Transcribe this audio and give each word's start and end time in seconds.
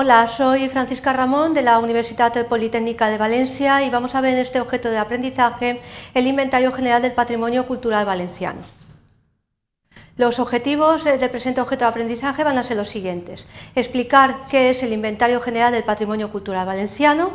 Hola, 0.00 0.28
soy 0.28 0.68
Francisca 0.68 1.12
Ramón 1.12 1.54
de 1.54 1.62
la 1.62 1.80
Universidad 1.80 2.46
Politécnica 2.46 3.08
de 3.08 3.18
Valencia 3.18 3.82
y 3.82 3.90
vamos 3.90 4.14
a 4.14 4.20
ver 4.20 4.34
en 4.34 4.38
este 4.38 4.60
objeto 4.60 4.88
de 4.88 4.96
aprendizaje 4.96 5.80
el 6.14 6.28
Inventario 6.28 6.70
General 6.70 7.02
del 7.02 7.10
Patrimonio 7.10 7.66
Cultural 7.66 8.06
Valenciano. 8.06 8.60
Los 10.16 10.38
objetivos 10.38 11.02
del 11.02 11.30
presente 11.30 11.60
objeto 11.60 11.84
de 11.84 11.90
aprendizaje 11.90 12.44
van 12.44 12.58
a 12.58 12.62
ser 12.62 12.76
los 12.76 12.88
siguientes. 12.88 13.48
Explicar 13.74 14.36
qué 14.48 14.70
es 14.70 14.84
el 14.84 14.92
Inventario 14.92 15.40
General 15.40 15.72
del 15.72 15.82
Patrimonio 15.82 16.30
Cultural 16.30 16.64
Valenciano, 16.64 17.32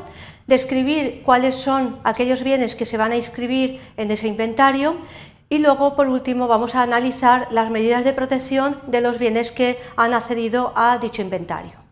describir 0.48 1.22
cuáles 1.26 1.56
son 1.56 2.00
aquellos 2.06 2.44
bienes 2.44 2.76
que 2.76 2.86
se 2.86 2.96
van 2.96 3.12
a 3.12 3.18
inscribir 3.18 3.82
en 3.98 4.10
ese 4.10 4.30
inventario 4.30 4.96
y 5.50 5.58
luego, 5.58 5.98
por 5.98 6.08
último, 6.08 6.48
vamos 6.48 6.76
a 6.76 6.84
analizar 6.84 7.46
las 7.52 7.70
medidas 7.70 8.06
de 8.06 8.14
protección 8.14 8.80
de 8.88 9.02
los 9.02 9.20
bienes 9.20 9.52
que 9.52 9.78
han 9.98 10.14
accedido 10.14 10.72
a 10.78 10.98
dicho 10.98 11.22
inventario. 11.22 11.83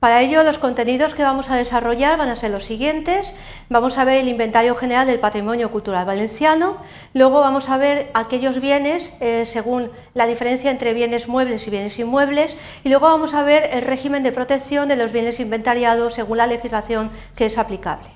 Para 0.00 0.22
ello, 0.22 0.44
los 0.44 0.58
contenidos 0.58 1.14
que 1.14 1.24
vamos 1.24 1.50
a 1.50 1.56
desarrollar 1.56 2.18
van 2.18 2.28
a 2.28 2.36
ser 2.36 2.52
los 2.52 2.64
siguientes. 2.64 3.34
Vamos 3.68 3.98
a 3.98 4.04
ver 4.04 4.20
el 4.20 4.28
inventario 4.28 4.76
general 4.76 5.08
del 5.08 5.18
patrimonio 5.18 5.72
cultural 5.72 6.06
valenciano, 6.06 6.76
luego 7.14 7.40
vamos 7.40 7.68
a 7.68 7.78
ver 7.78 8.08
aquellos 8.14 8.60
bienes 8.60 9.12
eh, 9.20 9.44
según 9.44 9.90
la 10.14 10.28
diferencia 10.28 10.70
entre 10.70 10.94
bienes 10.94 11.26
muebles 11.26 11.66
y 11.66 11.70
bienes 11.70 11.98
inmuebles, 11.98 12.56
y 12.84 12.90
luego 12.90 13.06
vamos 13.06 13.34
a 13.34 13.42
ver 13.42 13.70
el 13.72 13.82
régimen 13.82 14.22
de 14.22 14.30
protección 14.30 14.88
de 14.88 14.96
los 14.96 15.10
bienes 15.10 15.40
inventariados 15.40 16.14
según 16.14 16.38
la 16.38 16.46
legislación 16.46 17.10
que 17.34 17.46
es 17.46 17.58
aplicable. 17.58 18.08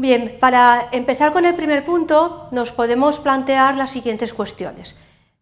Bien, 0.00 0.36
para 0.38 0.88
empezar 0.92 1.32
con 1.32 1.44
el 1.44 1.56
primer 1.56 1.84
punto, 1.84 2.48
nos 2.52 2.70
podemos 2.70 3.18
plantear 3.18 3.74
las 3.74 3.90
siguientes 3.90 4.32
cuestiones 4.32 4.94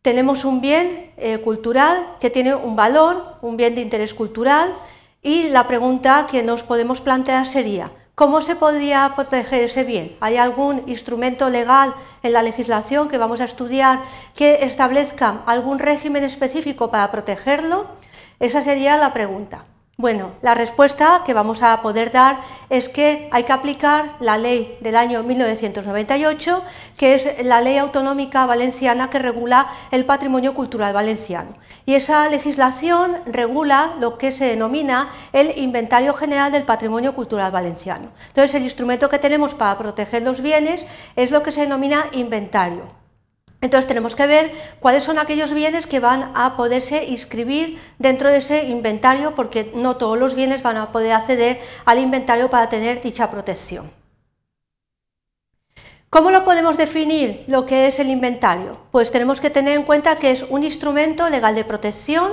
tenemos 0.06 0.44
un 0.44 0.60
bien 0.60 1.10
eh, 1.16 1.38
cultural 1.38 1.98
que 2.20 2.30
tiene 2.30 2.54
un 2.54 2.76
valor, 2.76 3.38
un 3.42 3.56
bien 3.56 3.74
de 3.74 3.80
interés 3.80 4.14
cultural, 4.14 4.72
y 5.20 5.48
la 5.48 5.66
pregunta 5.66 6.28
que 6.30 6.44
nos 6.44 6.62
podemos 6.62 7.00
plantear 7.00 7.44
sería, 7.44 7.90
¿cómo 8.14 8.40
se 8.40 8.54
podría 8.54 9.10
proteger 9.16 9.64
ese 9.64 9.82
bien? 9.82 10.16
¿Hay 10.20 10.36
algún 10.36 10.84
instrumento 10.86 11.50
legal 11.50 11.92
en 12.22 12.32
la 12.32 12.42
legislación 12.42 13.08
que 13.08 13.18
vamos 13.18 13.40
a 13.40 13.46
estudiar 13.46 13.98
que 14.36 14.64
establezca 14.64 15.42
algún 15.44 15.80
régimen 15.80 16.22
específico 16.22 16.88
para 16.88 17.10
protegerlo? 17.10 17.86
Esa 18.38 18.62
sería 18.62 18.96
la 18.98 19.12
pregunta. 19.12 19.64
Bueno, 19.98 20.32
la 20.42 20.54
respuesta 20.54 21.22
que 21.24 21.32
vamos 21.32 21.62
a 21.62 21.80
poder 21.80 22.12
dar 22.12 22.36
es 22.68 22.90
que 22.90 23.30
hay 23.32 23.44
que 23.44 23.52
aplicar 23.54 24.04
la 24.20 24.36
ley 24.36 24.76
del 24.82 24.94
año 24.94 25.22
1998, 25.22 26.62
que 26.98 27.14
es 27.14 27.46
la 27.46 27.62
ley 27.62 27.78
autonómica 27.78 28.44
valenciana 28.44 29.08
que 29.08 29.18
regula 29.18 29.66
el 29.90 30.04
patrimonio 30.04 30.52
cultural 30.52 30.92
valenciano. 30.92 31.56
Y 31.86 31.94
esa 31.94 32.28
legislación 32.28 33.16
regula 33.24 33.92
lo 33.98 34.18
que 34.18 34.32
se 34.32 34.44
denomina 34.44 35.08
el 35.32 35.56
Inventario 35.56 36.12
General 36.12 36.52
del 36.52 36.64
Patrimonio 36.64 37.14
Cultural 37.14 37.50
Valenciano. 37.50 38.10
Entonces, 38.28 38.54
el 38.54 38.64
instrumento 38.64 39.08
que 39.08 39.18
tenemos 39.18 39.54
para 39.54 39.78
proteger 39.78 40.20
los 40.20 40.42
bienes 40.42 40.84
es 41.16 41.30
lo 41.30 41.42
que 41.42 41.52
se 41.52 41.62
denomina 41.62 42.04
inventario. 42.12 43.05
Entonces 43.60 43.88
tenemos 43.88 44.14
que 44.14 44.26
ver 44.26 44.52
cuáles 44.80 45.04
son 45.04 45.18
aquellos 45.18 45.52
bienes 45.52 45.86
que 45.86 46.00
van 46.00 46.32
a 46.34 46.56
poderse 46.56 47.04
inscribir 47.04 47.80
dentro 47.98 48.28
de 48.28 48.38
ese 48.38 48.64
inventario 48.64 49.34
porque 49.34 49.72
no 49.74 49.96
todos 49.96 50.18
los 50.18 50.34
bienes 50.34 50.62
van 50.62 50.76
a 50.76 50.92
poder 50.92 51.12
acceder 51.12 51.60
al 51.84 51.98
inventario 51.98 52.50
para 52.50 52.68
tener 52.68 53.02
dicha 53.02 53.30
protección. 53.30 53.90
¿Cómo 56.10 56.30
lo 56.30 56.44
podemos 56.44 56.76
definir 56.76 57.44
lo 57.48 57.66
que 57.66 57.88
es 57.88 57.98
el 57.98 58.08
inventario? 58.08 58.78
Pues 58.92 59.10
tenemos 59.10 59.40
que 59.40 59.50
tener 59.50 59.76
en 59.76 59.82
cuenta 59.82 60.16
que 60.16 60.30
es 60.30 60.44
un 60.48 60.62
instrumento 60.62 61.28
legal 61.28 61.54
de 61.54 61.64
protección 61.64 62.32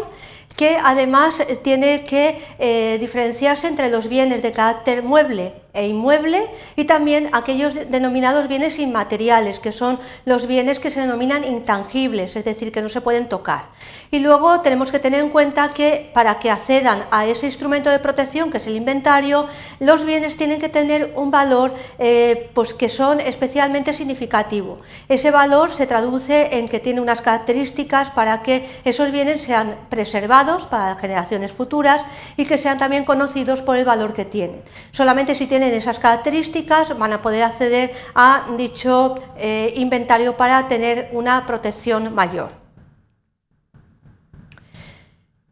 que 0.55 0.77
además 0.83 1.41
tiene 1.63 2.05
que 2.05 2.41
eh, 2.59 2.97
diferenciarse 2.99 3.67
entre 3.67 3.89
los 3.89 4.07
bienes 4.07 4.41
de 4.41 4.51
carácter 4.51 5.03
mueble 5.03 5.53
e 5.73 5.87
inmueble 5.87 6.45
y 6.75 6.85
también 6.85 7.29
aquellos 7.33 7.73
denominados 7.89 8.47
bienes 8.47 8.77
inmateriales, 8.77 9.59
que 9.59 9.71
son 9.71 9.99
los 10.23 10.45
bienes 10.45 10.79
que 10.79 10.91
se 10.91 11.01
denominan 11.01 11.43
intangibles, 11.43 12.35
es 12.35 12.45
decir, 12.45 12.71
que 12.71 12.83
no 12.83 12.89
se 12.89 13.01
pueden 13.01 13.27
tocar. 13.27 13.63
Y 14.11 14.19
luego 14.19 14.61
tenemos 14.61 14.91
que 14.91 14.99
tener 14.99 15.21
en 15.21 15.29
cuenta 15.29 15.73
que 15.73 16.11
para 16.13 16.37
que 16.37 16.51
accedan 16.51 17.05
a 17.09 17.25
ese 17.25 17.47
instrumento 17.47 17.89
de 17.89 17.97
protección, 17.97 18.51
que 18.51 18.57
es 18.57 18.67
el 18.67 18.75
inventario, 18.75 19.47
los 19.79 20.05
bienes 20.05 20.37
tienen 20.37 20.61
que 20.61 20.69
tener 20.69 21.13
un 21.15 21.31
valor 21.31 21.73
eh, 21.97 22.51
pues 22.53 22.75
que 22.75 22.89
son 22.89 23.19
especialmente 23.19 23.93
significativo. 23.93 24.79
Ese 25.09 25.31
valor 25.31 25.71
se 25.71 25.87
traduce 25.87 26.59
en 26.59 26.67
que 26.67 26.79
tiene 26.79 27.01
unas 27.01 27.21
características 27.21 28.11
para 28.11 28.43
que 28.43 28.69
esos 28.85 29.11
bienes 29.11 29.41
sean 29.41 29.73
preservados 29.89 30.42
para 30.69 30.95
generaciones 30.95 31.51
futuras 31.51 32.01
y 32.37 32.45
que 32.45 32.57
sean 32.57 32.77
también 32.77 33.05
conocidos 33.05 33.61
por 33.61 33.77
el 33.77 33.85
valor 33.85 34.13
que 34.13 34.25
tienen. 34.25 34.61
Solamente 34.91 35.35
si 35.35 35.47
tienen 35.47 35.73
esas 35.73 35.99
características 35.99 36.97
van 36.97 37.13
a 37.13 37.21
poder 37.21 37.43
acceder 37.43 37.93
a 38.15 38.45
dicho 38.57 39.15
eh, 39.37 39.73
inventario 39.77 40.35
para 40.35 40.67
tener 40.67 41.09
una 41.13 41.45
protección 41.45 42.13
mayor. 42.13 42.49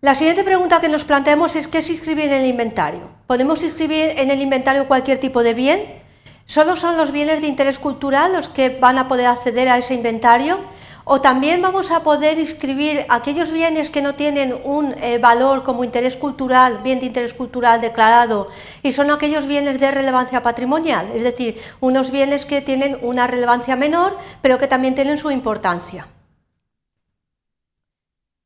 La 0.01 0.15
siguiente 0.15 0.43
pregunta 0.43 0.81
que 0.81 0.89
nos 0.89 1.03
planteamos 1.03 1.55
es 1.55 1.67
¿qué 1.67 1.81
se 1.81 1.93
inscribe 1.93 2.25
en 2.25 2.33
el 2.33 2.47
inventario? 2.47 3.01
¿Podemos 3.27 3.63
inscribir 3.63 4.09
en 4.17 4.31
el 4.31 4.41
inventario 4.41 4.87
cualquier 4.87 5.19
tipo 5.19 5.43
de 5.43 5.53
bien? 5.53 5.79
¿Solo 6.45 6.75
son 6.75 6.97
los 6.97 7.11
bienes 7.11 7.39
de 7.39 7.47
interés 7.47 7.79
cultural 7.79 8.33
los 8.33 8.49
que 8.49 8.69
van 8.69 8.97
a 8.97 9.07
poder 9.07 9.27
acceder 9.27 9.69
a 9.69 9.77
ese 9.77 9.93
inventario? 9.93 10.59
O 11.03 11.19
también 11.19 11.61
vamos 11.61 11.89
a 11.89 12.03
poder 12.03 12.37
inscribir 12.37 13.05
aquellos 13.09 13.51
bienes 13.51 13.89
que 13.89 14.01
no 14.01 14.13
tienen 14.13 14.55
un 14.63 14.93
eh, 15.01 15.17
valor 15.17 15.63
como 15.63 15.83
interés 15.83 16.15
cultural, 16.15 16.79
bien 16.83 16.99
de 16.99 17.07
interés 17.07 17.33
cultural 17.33 17.81
declarado, 17.81 18.49
y 18.83 18.93
son 18.93 19.09
aquellos 19.09 19.47
bienes 19.47 19.79
de 19.79 19.91
relevancia 19.91 20.43
patrimonial, 20.43 21.11
es 21.15 21.23
decir, 21.23 21.59
unos 21.79 22.11
bienes 22.11 22.45
que 22.45 22.61
tienen 22.61 22.97
una 23.01 23.25
relevancia 23.27 23.75
menor, 23.75 24.17
pero 24.41 24.57
que 24.57 24.67
también 24.67 24.95
tienen 24.95 25.17
su 25.17 25.31
importancia. 25.31 26.07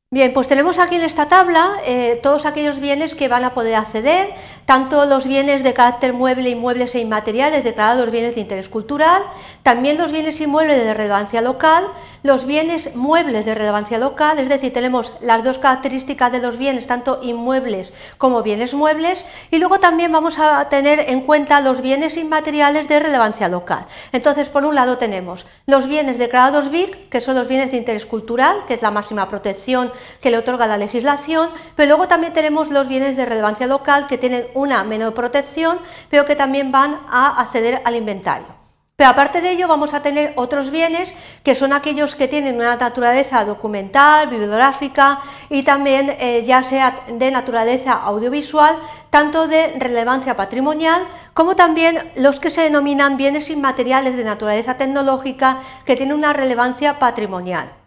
Bien, 0.08 0.32
pues 0.32 0.46
tenemos 0.46 0.78
aquí 0.78 0.94
en 0.94 1.02
esta 1.02 1.28
tabla 1.28 1.78
eh, 1.84 2.20
todos 2.22 2.46
aquellos 2.46 2.78
bienes 2.78 3.14
que 3.14 3.28
van 3.28 3.44
a 3.44 3.54
poder 3.54 3.74
acceder, 3.74 4.32
tanto 4.64 5.04
los 5.04 5.26
bienes 5.26 5.62
de 5.62 5.74
carácter 5.74 6.12
mueble, 6.12 6.48
inmuebles 6.48 6.94
e 6.94 7.00
inmateriales 7.00 7.64
declarados 7.64 8.10
bienes 8.10 8.36
de 8.36 8.40
interés 8.40 8.68
cultural, 8.68 9.20
también 9.62 9.98
los 9.98 10.12
bienes 10.12 10.40
inmuebles 10.40 10.78
de 10.78 10.94
relevancia 10.94 11.42
local, 11.42 11.84
los 12.26 12.44
bienes 12.44 12.94
muebles 12.94 13.44
de 13.44 13.54
relevancia 13.54 13.98
local, 13.98 14.38
es 14.38 14.48
decir, 14.48 14.72
tenemos 14.72 15.12
las 15.20 15.44
dos 15.44 15.58
características 15.58 16.32
de 16.32 16.40
los 16.40 16.58
bienes, 16.58 16.86
tanto 16.86 17.20
inmuebles 17.22 17.92
como 18.18 18.42
bienes 18.42 18.74
muebles, 18.74 19.24
y 19.50 19.58
luego 19.58 19.80
también 19.80 20.12
vamos 20.12 20.38
a 20.38 20.68
tener 20.68 21.00
en 21.08 21.22
cuenta 21.22 21.60
los 21.60 21.80
bienes 21.80 22.16
inmateriales 22.16 22.88
de 22.88 23.00
relevancia 23.00 23.48
local. 23.48 23.86
Entonces, 24.12 24.48
por 24.48 24.64
un 24.64 24.74
lado 24.74 24.98
tenemos 24.98 25.46
los 25.66 25.86
bienes 25.86 26.18
declarados 26.18 26.70
BIC, 26.70 27.08
que 27.08 27.20
son 27.20 27.36
los 27.36 27.48
bienes 27.48 27.70
de 27.70 27.78
interés 27.78 28.04
cultural, 28.04 28.56
que 28.66 28.74
es 28.74 28.82
la 28.82 28.90
máxima 28.90 29.28
protección 29.28 29.92
que 30.20 30.30
le 30.30 30.38
otorga 30.38 30.66
la 30.66 30.76
legislación, 30.76 31.48
pero 31.76 31.88
luego 31.88 32.08
también 32.08 32.32
tenemos 32.32 32.70
los 32.70 32.88
bienes 32.88 33.16
de 33.16 33.24
relevancia 33.24 33.66
local, 33.66 34.06
que 34.06 34.18
tienen 34.18 34.44
una 34.54 34.82
menor 34.84 35.14
protección, 35.14 35.78
pero 36.10 36.26
que 36.26 36.36
también 36.36 36.72
van 36.72 36.96
a 37.08 37.40
acceder 37.40 37.80
al 37.84 37.94
inventario. 37.94 38.65
Pero 38.96 39.10
aparte 39.10 39.42
de 39.42 39.50
ello 39.50 39.68
vamos 39.68 39.92
a 39.92 40.00
tener 40.00 40.32
otros 40.36 40.70
bienes 40.70 41.12
que 41.42 41.54
son 41.54 41.74
aquellos 41.74 42.14
que 42.14 42.28
tienen 42.28 42.56
una 42.56 42.76
naturaleza 42.76 43.44
documental, 43.44 44.28
bibliográfica 44.28 45.18
y 45.50 45.64
también 45.64 46.16
eh, 46.18 46.44
ya 46.46 46.62
sea 46.62 47.00
de 47.06 47.30
naturaleza 47.30 47.92
audiovisual, 47.92 48.74
tanto 49.10 49.48
de 49.48 49.78
relevancia 49.78 50.34
patrimonial 50.34 51.02
como 51.34 51.56
también 51.56 51.98
los 52.16 52.40
que 52.40 52.48
se 52.48 52.62
denominan 52.62 53.18
bienes 53.18 53.50
inmateriales 53.50 54.16
de 54.16 54.24
naturaleza 54.24 54.78
tecnológica 54.78 55.58
que 55.84 55.94
tienen 55.94 56.16
una 56.16 56.32
relevancia 56.32 56.98
patrimonial 56.98 57.85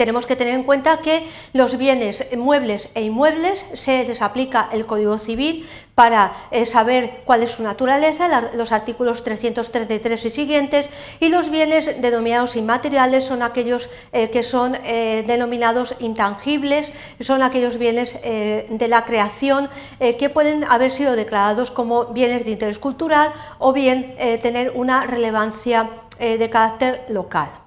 tenemos 0.00 0.24
que 0.24 0.34
tener 0.34 0.54
en 0.54 0.64
cuenta 0.64 0.96
que 1.00 1.28
los 1.52 1.76
bienes 1.76 2.24
muebles 2.34 2.88
e 2.94 3.02
inmuebles 3.02 3.66
se 3.74 4.02
les 4.08 4.22
aplica 4.22 4.70
el 4.72 4.86
Código 4.86 5.18
Civil 5.18 5.68
para 5.94 6.32
eh, 6.50 6.64
saber 6.64 7.20
cuál 7.26 7.42
es 7.42 7.50
su 7.50 7.62
naturaleza, 7.62 8.48
los 8.54 8.72
artículos 8.72 9.22
333 9.22 10.24
y 10.24 10.30
siguientes, 10.30 10.88
y 11.20 11.28
los 11.28 11.50
bienes 11.50 12.00
denominados 12.00 12.56
inmateriales 12.56 13.24
son 13.24 13.42
aquellos 13.42 13.90
eh, 14.14 14.30
que 14.30 14.42
son 14.42 14.74
eh, 14.86 15.22
denominados 15.26 15.94
intangibles, 15.98 16.90
son 17.20 17.42
aquellos 17.42 17.76
bienes 17.76 18.16
de 18.22 18.88
la 18.88 19.04
creación 19.04 19.68
que 19.98 20.30
pueden 20.30 20.64
haber 20.64 20.92
sido 20.92 21.14
declarados 21.14 21.70
como 21.70 22.06
bienes 22.06 22.46
de 22.46 22.52
interés 22.52 22.78
cultural 22.78 23.30
o 23.58 23.74
bien 23.74 24.16
tener 24.42 24.72
una 24.74 25.04
relevancia 25.04 25.90
de 26.18 26.50
carácter 26.50 27.04
local. 27.10 27.59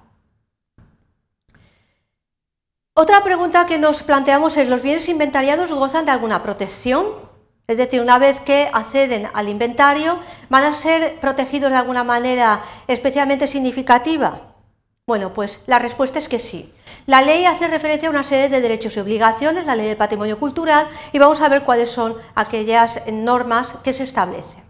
Otra 2.96 3.24
pregunta 3.24 3.66
que 3.66 3.76
nos 3.76 4.04
planteamos 4.04 4.56
es, 4.56 4.68
¿los 4.68 4.80
bienes 4.80 5.08
inventariados 5.08 5.72
gozan 5.72 6.04
de 6.04 6.12
alguna 6.12 6.44
protección? 6.44 7.06
Es 7.66 7.76
decir, 7.76 8.00
una 8.00 8.20
vez 8.20 8.38
que 8.38 8.70
acceden 8.72 9.28
al 9.34 9.48
inventario, 9.48 10.16
¿van 10.48 10.62
a 10.62 10.74
ser 10.74 11.18
protegidos 11.18 11.72
de 11.72 11.76
alguna 11.76 12.04
manera 12.04 12.60
especialmente 12.86 13.48
significativa? 13.48 14.42
Bueno, 15.08 15.32
pues 15.32 15.64
la 15.66 15.80
respuesta 15.80 16.20
es 16.20 16.28
que 16.28 16.38
sí. 16.38 16.72
La 17.06 17.20
ley 17.20 17.46
hace 17.46 17.66
referencia 17.66 18.06
a 18.06 18.12
una 18.12 18.22
serie 18.22 18.48
de 18.48 18.60
derechos 18.60 18.96
y 18.96 19.00
obligaciones, 19.00 19.66
la 19.66 19.74
ley 19.74 19.88
del 19.88 19.96
patrimonio 19.96 20.38
cultural, 20.38 20.86
y 21.12 21.18
vamos 21.18 21.40
a 21.40 21.48
ver 21.48 21.64
cuáles 21.64 21.90
son 21.90 22.16
aquellas 22.36 23.00
normas 23.10 23.74
que 23.82 23.92
se 23.92 24.04
establecen. 24.04 24.63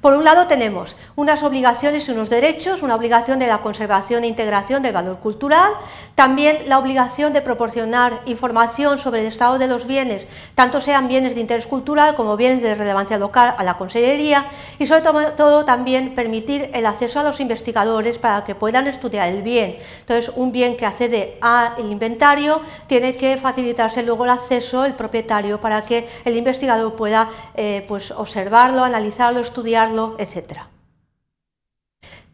Por 0.00 0.12
un 0.12 0.24
lado 0.24 0.46
tenemos 0.46 0.94
unas 1.16 1.42
obligaciones 1.42 2.08
y 2.08 2.12
unos 2.12 2.30
derechos, 2.30 2.82
una 2.82 2.94
obligación 2.94 3.40
de 3.40 3.48
la 3.48 3.58
conservación 3.58 4.22
e 4.22 4.28
integración 4.28 4.80
del 4.80 4.92
valor 4.92 5.18
cultural, 5.18 5.72
también 6.14 6.56
la 6.68 6.78
obligación 6.78 7.32
de 7.32 7.42
proporcionar 7.42 8.12
información 8.26 9.00
sobre 9.00 9.22
el 9.22 9.26
estado 9.26 9.58
de 9.58 9.66
los 9.66 9.88
bienes, 9.88 10.28
tanto 10.54 10.80
sean 10.80 11.08
bienes 11.08 11.34
de 11.34 11.40
interés 11.40 11.66
cultural 11.66 12.14
como 12.14 12.36
bienes 12.36 12.62
de 12.62 12.76
relevancia 12.76 13.18
local 13.18 13.56
a 13.58 13.64
la 13.64 13.76
Consellería 13.76 14.44
y 14.78 14.86
sobre 14.86 15.02
todo 15.02 15.64
también 15.64 16.14
permitir 16.14 16.70
el 16.74 16.86
acceso 16.86 17.18
a 17.18 17.24
los 17.24 17.40
investigadores 17.40 18.18
para 18.18 18.44
que 18.44 18.54
puedan 18.54 18.86
estudiar 18.86 19.28
el 19.28 19.42
bien. 19.42 19.78
Entonces, 20.00 20.30
un 20.36 20.52
bien 20.52 20.76
que 20.76 20.86
accede 20.86 21.38
al 21.40 21.72
inventario 21.80 22.60
tiene 22.86 23.16
que 23.16 23.36
facilitarse 23.36 24.04
luego 24.04 24.24
el 24.24 24.30
acceso 24.30 24.84
el 24.84 24.94
propietario 24.94 25.60
para 25.60 25.84
que 25.84 26.08
el 26.24 26.36
investigador 26.36 26.94
pueda 26.94 27.28
eh, 27.56 27.84
pues, 27.88 28.12
observarlo, 28.12 28.84
analizarlo, 28.84 29.40
estudiarlo 29.40 29.87
etc. 30.18 30.77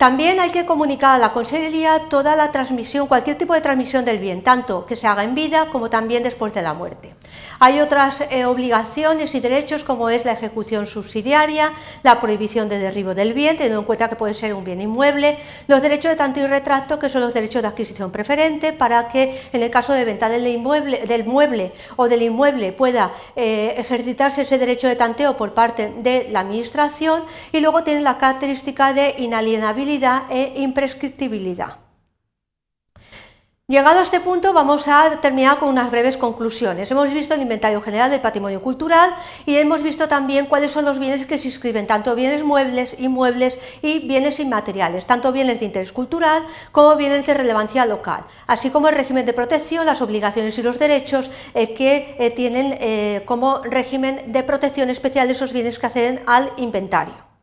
También 0.04 0.38
hay 0.38 0.50
que 0.50 0.66
comunicar 0.66 1.16
a 1.16 1.18
la 1.18 1.32
Consejería 1.32 1.98
toda 2.10 2.36
la 2.36 2.52
transmisión, 2.52 3.06
cualquier 3.06 3.38
tipo 3.38 3.54
de 3.54 3.62
transmisión 3.62 4.04
del 4.04 4.18
bien, 4.18 4.42
tanto 4.42 4.84
que 4.84 4.96
se 4.96 5.06
haga 5.06 5.24
en 5.24 5.34
vida 5.34 5.64
como 5.72 5.88
también 5.88 6.22
después 6.22 6.52
de 6.52 6.60
la 6.60 6.74
muerte. 6.74 7.14
Hay 7.58 7.80
otras 7.80 8.22
eh, 8.30 8.44
obligaciones 8.44 9.34
y 9.34 9.40
derechos 9.40 9.82
como 9.82 10.10
es 10.10 10.26
la 10.26 10.32
ejecución 10.32 10.86
subsidiaria, 10.86 11.72
la 12.02 12.20
prohibición 12.20 12.68
de 12.68 12.78
derribo 12.78 13.14
del 13.14 13.32
bien, 13.32 13.56
teniendo 13.56 13.78
en 13.78 13.86
cuenta 13.86 14.10
que 14.10 14.16
puede 14.16 14.34
ser 14.34 14.52
un 14.52 14.62
bien 14.62 14.82
inmueble, 14.82 15.38
los 15.68 15.80
derechos 15.80 16.10
de 16.10 16.16
tanto 16.16 16.38
y 16.38 16.46
retracto, 16.46 16.98
que 16.98 17.08
son 17.08 17.22
los 17.22 17.32
derechos 17.32 17.62
de 17.62 17.68
adquisición 17.68 18.10
preferente, 18.10 18.74
para 18.74 19.08
que 19.08 19.40
en 19.54 19.62
el 19.62 19.70
caso 19.70 19.94
de 19.94 20.04
venta 20.04 20.28
del, 20.28 20.46
inmueble, 20.46 21.06
del 21.06 21.24
mueble 21.24 21.72
o 21.96 22.10
del 22.10 22.20
inmueble 22.20 22.72
pueda 22.72 23.10
eh, 23.36 23.74
ejercitarse 23.78 24.42
ese 24.42 24.58
derecho 24.58 24.86
de 24.86 24.96
tanteo 24.96 25.34
por 25.38 25.54
parte 25.54 25.94
de 26.02 26.28
la 26.30 26.40
Administración 26.40 27.22
y 27.52 27.60
luego 27.60 27.82
tiene 27.84 28.02
la 28.02 28.18
característica 28.18 28.92
de 28.92 29.14
inalienabilidad 29.16 29.93
e 30.30 30.54
imprescriptibilidad. 30.56 31.84
Llegado 33.66 34.00
a 34.00 34.02
este 34.02 34.20
punto 34.20 34.52
vamos 34.52 34.88
a 34.88 35.22
terminar 35.22 35.58
con 35.58 35.70
unas 35.70 35.90
breves 35.90 36.18
conclusiones. 36.18 36.90
Hemos 36.90 37.10
visto 37.10 37.32
el 37.32 37.40
inventario 37.40 37.80
general 37.80 38.10
del 38.10 38.20
patrimonio 38.20 38.60
cultural 38.60 39.08
y 39.46 39.56
hemos 39.56 39.82
visto 39.82 40.06
también 40.06 40.44
cuáles 40.44 40.70
son 40.70 40.84
los 40.84 40.98
bienes 40.98 41.24
que 41.24 41.38
se 41.38 41.48
inscriben, 41.48 41.86
tanto 41.86 42.14
bienes 42.14 42.44
muebles, 42.44 42.94
inmuebles 42.98 43.58
y 43.80 44.00
bienes 44.00 44.38
inmateriales, 44.38 45.06
tanto 45.06 45.32
bienes 45.32 45.60
de 45.60 45.64
interés 45.64 45.92
cultural 45.92 46.42
como 46.72 46.94
bienes 46.96 47.24
de 47.24 47.32
relevancia 47.32 47.86
local, 47.86 48.26
así 48.46 48.68
como 48.68 48.88
el 48.88 48.96
régimen 48.96 49.24
de 49.24 49.32
protección, 49.32 49.86
las 49.86 50.02
obligaciones 50.02 50.58
y 50.58 50.62
los 50.62 50.78
derechos 50.78 51.30
eh, 51.54 51.72
que 51.72 52.16
eh, 52.18 52.32
tienen 52.32 52.76
eh, 52.78 53.22
como 53.24 53.62
régimen 53.62 54.30
de 54.30 54.42
protección 54.42 54.90
especial 54.90 55.26
de 55.26 55.32
esos 55.32 55.54
bienes 55.54 55.78
que 55.78 55.86
acceden 55.86 56.20
al 56.26 56.50
inventario. 56.58 57.33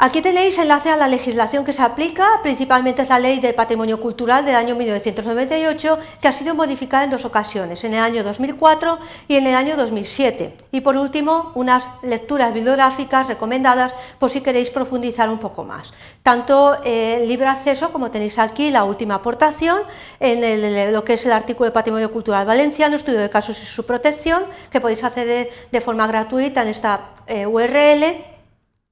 Aquí 0.00 0.22
tenéis 0.22 0.56
enlace 0.58 0.90
a 0.90 0.96
la 0.96 1.08
legislación 1.08 1.64
que 1.64 1.72
se 1.72 1.82
aplica, 1.82 2.24
principalmente 2.44 3.02
es 3.02 3.08
la 3.08 3.18
Ley 3.18 3.40
de 3.40 3.52
Patrimonio 3.52 3.98
Cultural 3.98 4.44
del 4.44 4.54
año 4.54 4.76
1998, 4.76 5.98
que 6.22 6.28
ha 6.28 6.32
sido 6.32 6.54
modificada 6.54 7.02
en 7.02 7.10
dos 7.10 7.24
ocasiones, 7.24 7.82
en 7.82 7.94
el 7.94 8.00
año 8.00 8.22
2004 8.22 9.00
y 9.26 9.34
en 9.34 9.48
el 9.48 9.56
año 9.56 9.76
2007. 9.76 10.56
Y 10.70 10.82
por 10.82 10.96
último, 10.96 11.50
unas 11.56 11.88
lecturas 12.04 12.54
bibliográficas 12.54 13.26
recomendadas 13.26 13.92
por 14.20 14.30
si 14.30 14.40
queréis 14.40 14.70
profundizar 14.70 15.28
un 15.30 15.38
poco 15.38 15.64
más. 15.64 15.92
Tanto 16.22 16.80
el 16.84 17.26
libre 17.26 17.48
acceso, 17.48 17.90
como 17.90 18.12
tenéis 18.12 18.38
aquí, 18.38 18.70
la 18.70 18.84
última 18.84 19.16
aportación, 19.16 19.82
en 20.20 20.92
lo 20.92 21.02
que 21.02 21.14
es 21.14 21.26
el 21.26 21.32
artículo 21.32 21.70
de 21.70 21.74
Patrimonio 21.74 22.12
Cultural 22.12 22.46
Valenciano, 22.46 22.94
estudio 22.94 23.18
de 23.18 23.30
casos 23.30 23.60
y 23.60 23.66
su 23.66 23.84
protección, 23.84 24.44
que 24.70 24.80
podéis 24.80 25.02
acceder 25.02 25.50
de 25.72 25.80
forma 25.80 26.06
gratuita 26.06 26.62
en 26.62 26.68
esta 26.68 27.00
eh, 27.26 27.46
URL 27.46 28.27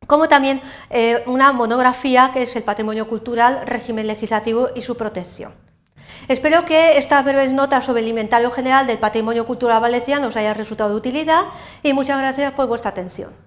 como 0.06 0.28
también 0.28 0.60
eh, 0.90 1.22
una 1.26 1.52
monografía 1.52 2.30
que 2.32 2.42
es 2.42 2.56
el 2.56 2.62
patrimonio 2.62 3.08
cultural, 3.08 3.62
régimen 3.66 4.06
legislativo 4.06 4.68
y 4.74 4.82
su 4.82 4.96
protección. 4.96 5.52
Espero 6.28 6.64
que 6.64 6.98
estas 6.98 7.24
breves 7.24 7.52
notas 7.52 7.84
sobre 7.84 8.02
el 8.02 8.08
inventario 8.08 8.50
general 8.50 8.86
del 8.86 8.98
patrimonio 8.98 9.46
cultural 9.46 9.80
valenciano 9.80 10.28
os 10.28 10.36
haya 10.36 10.54
resultado 10.54 10.90
de 10.90 10.96
utilidad 10.96 11.42
y 11.82 11.92
muchas 11.92 12.18
gracias 12.18 12.52
por 12.52 12.66
vuestra 12.66 12.90
atención. 12.90 13.45